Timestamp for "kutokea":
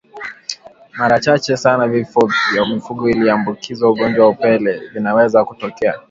5.45-5.93